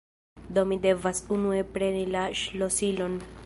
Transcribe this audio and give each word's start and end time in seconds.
do 0.55 0.61
mi 0.69 0.77
devas 0.85 1.21
unue 1.37 1.61
preni 1.77 2.03
la 2.17 2.27
ŝlosilon 2.43 3.25